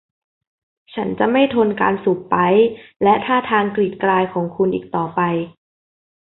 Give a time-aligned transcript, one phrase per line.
[0.93, 2.63] ฉันจะไม่ทนการสูบไปป์
[3.03, 5.21] และท่าทางกรีดกรายของคุณอีกต่อไป